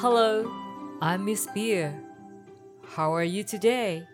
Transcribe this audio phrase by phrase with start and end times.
[0.00, 0.50] Hello,
[1.00, 1.92] I'm Miss Beer.
[2.96, 4.06] How are you today?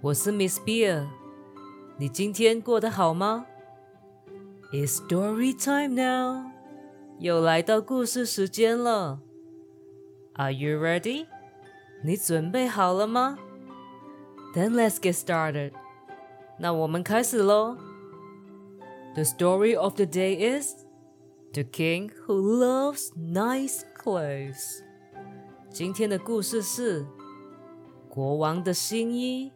[0.00, 1.06] 我是 Miss Beer。
[1.96, 3.46] 你今天过得好吗？
[4.72, 6.50] It's story time now.
[7.20, 9.20] 又来到故事时间了。
[10.34, 11.26] Are you ready?
[12.02, 13.38] 你准备好了吗？
[14.54, 15.72] Then let's get started.
[16.58, 17.76] 那我们开始喽。
[19.14, 20.84] The story of the day is
[21.52, 24.82] The King Who Loves Nice Clothes。
[25.70, 27.04] 今天的故事是
[28.08, 29.52] 国王的新衣。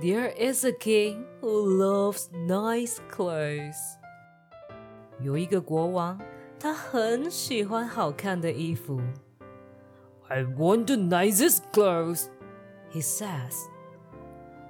[0.00, 3.76] There is a king who loves nice clothes。
[5.20, 6.18] 有一个国王，
[6.58, 9.00] 他很喜欢好看的衣服。
[10.28, 12.28] I want the nicest clothes,
[12.90, 13.66] he says.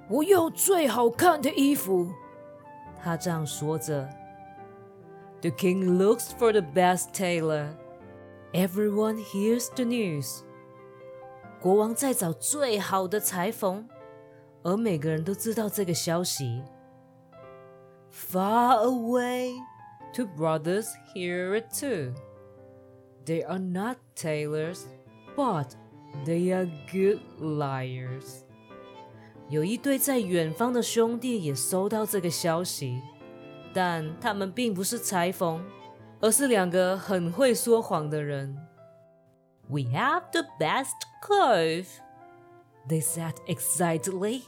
[0.09, 2.11] 我要最好看的衣服。
[3.01, 4.09] 他这样说着。
[5.39, 7.69] The king looks for the best tailor.
[8.56, 10.40] Everyone hears the news.
[11.60, 13.86] 国王在找最好的裁缝，
[14.62, 16.62] 而每个人都知道这个消息。
[18.10, 19.52] Far away,
[20.14, 22.14] two brothers hear it too.
[23.26, 24.84] They are not tailors,
[25.36, 25.72] but
[26.24, 28.38] they are good liars.
[29.50, 33.02] 有一对在远方的兄弟也收到这个消息，
[33.74, 35.62] 但他们并不是裁缝，
[36.19, 38.57] 而是两个很会说谎的人。
[39.69, 41.87] We have the best clothes,
[42.87, 44.43] they said excitedly.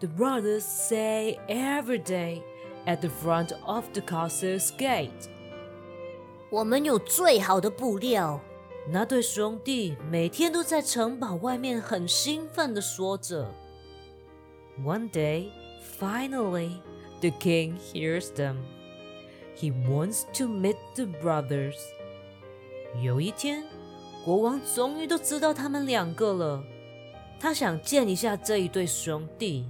[0.00, 2.42] The brothers say every day
[2.86, 5.28] at the front of the castle's gate.
[6.50, 8.40] 我们有最好的布料。
[8.86, 13.50] 那对兄弟每天都在城堡外面很兴奋地说着。
[14.84, 15.50] One day,
[15.98, 16.82] finally,
[17.20, 18.56] the king hears them.
[19.58, 21.76] He wants to meet the brothers.
[23.02, 23.64] 有一天，
[24.24, 26.64] 国王终于都知道他们两个了。
[27.38, 29.66] 他想见一下这一对兄弟。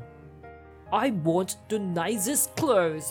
[0.91, 3.09] I want the nicest clothes,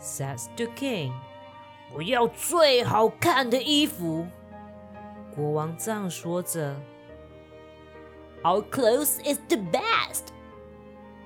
[0.00, 1.12] says the king.
[1.94, 4.26] 我要最好看的衣服。
[5.34, 6.74] 国王这样说着。
[8.42, 10.32] Our clothes is the best,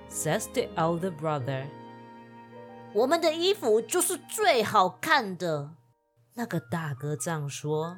[0.08, 1.66] says the elder brother.
[2.93, 5.71] 我们的衣服就是最好看的。
[6.33, 7.97] 那个大哥这样说。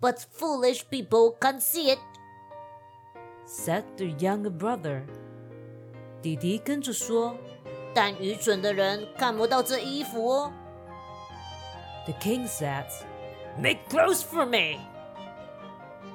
[0.00, 1.98] But foolish people can't see it,
[3.44, 5.04] said the younger brother.
[6.22, 7.36] 弟弟跟着说。
[7.94, 10.52] 但愚蠢的人看不到这衣服哦。
[12.06, 12.86] The king said,
[13.58, 14.78] Make clothes for me.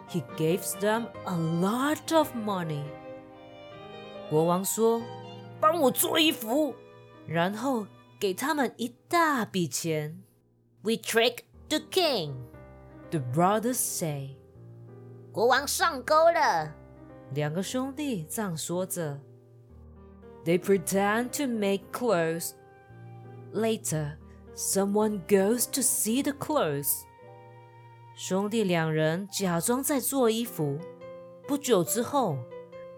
[0.07, 2.83] He gave them a lot of money.
[4.29, 5.01] 国王说
[5.59, 6.73] ：“帮我做衣服。”
[7.26, 7.86] 然后
[8.18, 10.22] 给他们一大笔钱。
[10.82, 12.34] We trick the king.
[13.10, 14.36] The brothers say.
[15.32, 16.74] 国王上钩了。
[17.34, 19.20] 两个兄弟这样说着。
[20.44, 22.52] They pretend to make clothes.
[23.52, 24.16] Later,
[24.56, 27.02] someone goes to see the clothes.
[28.14, 30.78] 兄弟两人假装在做衣服。
[31.46, 32.38] 不久之后，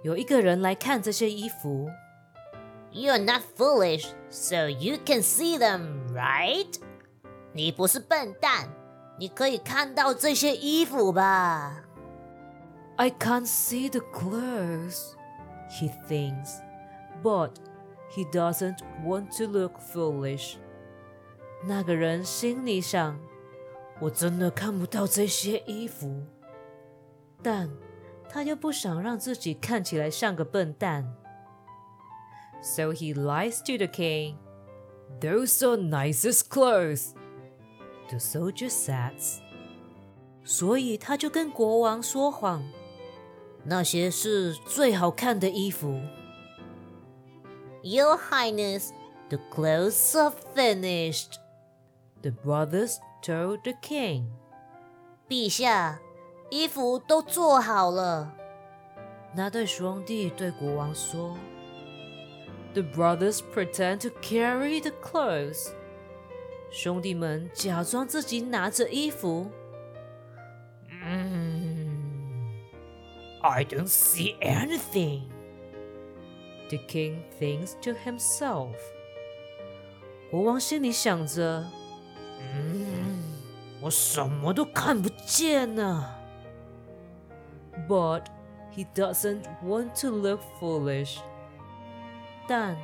[0.02, 1.88] 有一个人来看这些衣服。
[2.94, 6.74] You're not foolish, so you can see them, right?
[7.52, 8.68] 你不是笨蛋，
[9.18, 11.84] 你可以看到这些衣服吧
[12.96, 15.14] I can't see the clothes,
[15.70, 16.60] he thinks,
[17.22, 17.52] but
[18.10, 20.56] he doesn't want to look foolish.
[21.64, 23.18] 那个人心里想：“
[24.00, 26.24] 我真的看不到这些衣服。”
[27.42, 27.70] 但
[28.28, 31.14] 他又不想让自己看起来像个笨蛋。
[32.64, 34.36] So he lies to the king.
[35.20, 37.14] Those are nicest clothes.
[38.10, 39.40] The soldier says.
[40.44, 42.62] 所以他就跟国王说谎，
[43.64, 46.00] 那些是最好看的衣服。
[47.82, 48.90] Your Highness,
[49.28, 51.34] the clothes are finished.
[52.22, 54.24] The brothers told the king.
[55.28, 56.00] 陛下，
[56.50, 58.34] 衣服都做好了。
[59.34, 61.36] 那对兄弟对国王说
[62.74, 65.70] ：“The brothers pretend to carry the clothes。”
[66.70, 69.50] 兄弟们假装自己拿着衣服。
[71.02, 71.88] 嗯，
[73.40, 75.22] I don't see anything.
[76.68, 78.74] The king thinks to himself.
[80.30, 81.64] 国王心里想着：“
[82.38, 83.20] 嗯，
[83.82, 86.14] 我什么都看不见呢。”
[87.88, 88.26] But
[88.72, 91.18] he doesn't want to look foolish.
[92.46, 92.76] 但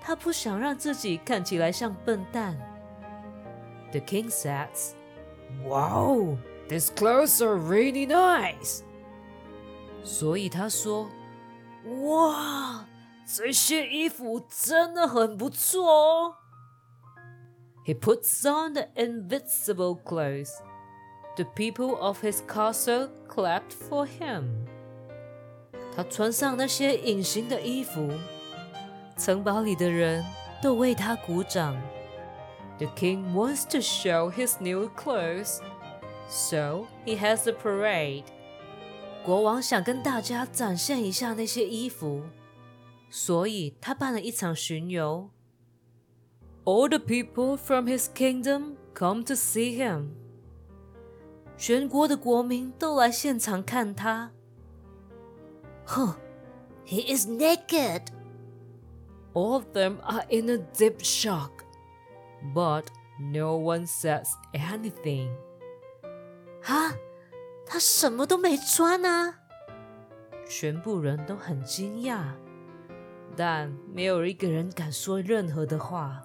[0.00, 2.56] 他不想让自己看起来像笨蛋。
[3.90, 4.94] The king says,
[5.64, 6.38] Wow,
[6.68, 8.82] These clothes are really nice.
[10.02, 12.86] 所以他说：“哇，
[13.26, 16.36] 这些衣服真的很不错哦。”
[17.84, 20.50] He puts on the invisible clothes.
[21.36, 24.66] The people of his castle clapped for him.
[25.94, 28.08] 他穿上那些隐形的衣服，
[29.16, 30.24] 城堡里的人
[30.62, 31.76] 都为他鼓掌。
[32.78, 35.60] The king wants to show his new clothes.
[36.28, 38.24] So he has a parade.
[39.24, 42.22] 国王想跟大家展现一下那些衣服，
[43.10, 45.30] 所以他办了一场巡游。
[46.64, 50.08] All the people from his kingdom come to see him.
[51.56, 54.32] 全国的国民都来现场看他。
[55.86, 56.14] Huh,
[56.84, 58.02] he is naked.
[59.36, 61.64] All of them are in a deep shock,
[62.54, 62.84] but
[63.18, 65.30] no one says anything.
[66.64, 66.94] 啊，
[67.66, 69.38] 他什么都没穿啊！
[70.46, 72.34] 全部人都很惊讶，
[73.34, 76.22] 但没有一个人敢说任何的话。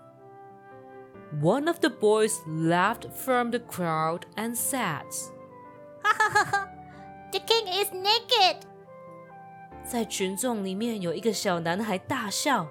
[1.42, 5.06] One of the boys laughed from the crowd and said,
[6.04, 6.68] "Ha ha ha ha!
[7.32, 8.64] The king is naked."
[9.86, 12.68] 在群众里面有一个小男孩大笑，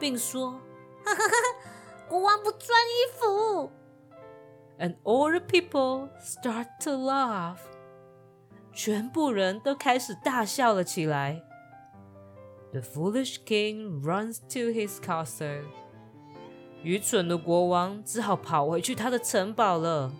[0.00, 0.60] 并说：“
[1.04, 3.70] 哈哈哈，国王不穿衣服。”
[4.78, 7.58] and all the people start to laugh.
[8.72, 11.42] 全部人都开始大笑了起来。
[12.72, 15.62] The foolish king runs to his castle.
[16.82, 20.12] 愚蠢的国王只好跑回去他的城堡了。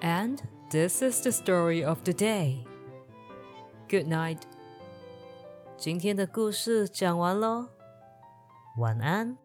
[0.00, 0.38] And
[0.70, 2.64] this is the story of the day.
[3.88, 4.42] Good night.
[5.83, 7.67] 今天的故事讲完喽，
[8.77, 9.42] 晚安。